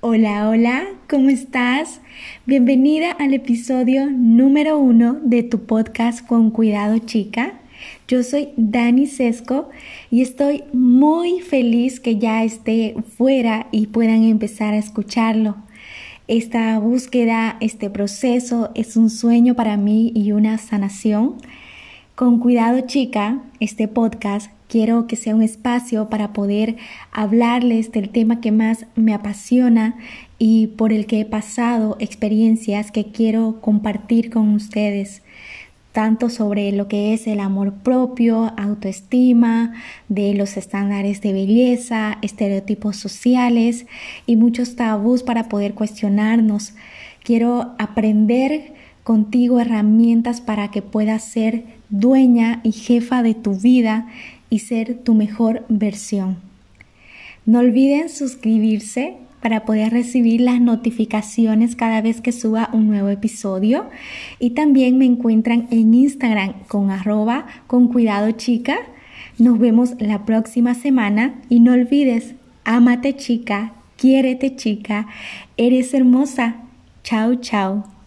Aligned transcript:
Hola, 0.00 0.48
hola, 0.48 0.86
¿cómo 1.10 1.28
estás? 1.28 2.00
Bienvenida 2.46 3.10
al 3.10 3.34
episodio 3.34 4.06
número 4.08 4.78
uno 4.78 5.14
de 5.24 5.42
tu 5.42 5.66
podcast 5.66 6.24
Con 6.24 6.52
Cuidado 6.52 6.98
Chica. 7.00 7.54
Yo 8.06 8.22
soy 8.22 8.50
Dani 8.56 9.08
Sesco 9.08 9.70
y 10.08 10.22
estoy 10.22 10.62
muy 10.72 11.40
feliz 11.40 11.98
que 11.98 12.16
ya 12.16 12.44
esté 12.44 12.94
fuera 13.16 13.66
y 13.72 13.88
puedan 13.88 14.22
empezar 14.22 14.72
a 14.72 14.78
escucharlo. 14.78 15.56
Esta 16.28 16.78
búsqueda, 16.78 17.56
este 17.60 17.90
proceso 17.90 18.70
es 18.76 18.96
un 18.96 19.10
sueño 19.10 19.56
para 19.56 19.76
mí 19.76 20.12
y 20.14 20.30
una 20.30 20.58
sanación. 20.58 21.38
Con 22.18 22.40
Cuidado 22.40 22.80
Chica, 22.80 23.38
este 23.60 23.86
podcast 23.86 24.50
Quiero 24.66 25.06
que 25.06 25.14
sea 25.14 25.36
un 25.36 25.42
espacio 25.44 26.08
para 26.08 26.32
poder 26.32 26.74
hablarles 27.12 27.92
del 27.92 28.08
tema 28.08 28.40
que 28.40 28.50
más 28.50 28.86
me 28.96 29.14
apasiona 29.14 29.94
y 30.36 30.66
por 30.66 30.92
el 30.92 31.06
que 31.06 31.20
he 31.20 31.24
pasado 31.24 31.96
experiencias 32.00 32.90
que 32.90 33.12
quiero 33.12 33.60
compartir 33.60 34.30
con 34.30 34.52
ustedes, 34.52 35.22
tanto 35.92 36.28
sobre 36.28 36.72
lo 36.72 36.88
que 36.88 37.14
es 37.14 37.28
el 37.28 37.38
amor 37.38 37.72
propio, 37.84 38.52
autoestima, 38.58 39.74
de 40.08 40.34
los 40.34 40.56
estándares 40.56 41.20
de 41.20 41.32
belleza, 41.32 42.18
estereotipos 42.22 42.96
sociales 42.96 43.86
y 44.26 44.34
muchos 44.34 44.74
tabús 44.74 45.22
para 45.22 45.48
poder 45.48 45.74
cuestionarnos. 45.74 46.74
Quiero 47.22 47.76
aprender 47.78 48.72
contigo 49.08 49.58
herramientas 49.58 50.42
para 50.42 50.70
que 50.70 50.82
puedas 50.82 51.24
ser 51.24 51.64
dueña 51.88 52.60
y 52.62 52.72
jefa 52.72 53.22
de 53.22 53.32
tu 53.32 53.54
vida 53.54 54.06
y 54.50 54.58
ser 54.58 54.98
tu 54.98 55.14
mejor 55.14 55.64
versión. 55.70 56.36
No 57.46 57.60
olviden 57.60 58.10
suscribirse 58.10 59.16
para 59.40 59.64
poder 59.64 59.94
recibir 59.94 60.42
las 60.42 60.60
notificaciones 60.60 61.74
cada 61.74 62.02
vez 62.02 62.20
que 62.20 62.32
suba 62.32 62.68
un 62.74 62.86
nuevo 62.86 63.08
episodio. 63.08 63.86
Y 64.38 64.50
también 64.50 64.98
me 64.98 65.06
encuentran 65.06 65.68
en 65.70 65.94
Instagram 65.94 66.52
con 66.68 66.90
arroba 66.90 67.46
con 67.66 67.88
cuidado 67.88 68.32
chica. 68.32 68.76
Nos 69.38 69.58
vemos 69.58 69.94
la 70.00 70.26
próxima 70.26 70.74
semana 70.74 71.40
y 71.48 71.60
no 71.60 71.72
olvides, 71.72 72.34
ámate 72.64 73.16
chica, 73.16 73.72
quiérete 73.96 74.54
chica, 74.54 75.06
eres 75.56 75.94
hermosa. 75.94 76.56
Chao, 77.02 77.36
chao. 77.36 77.97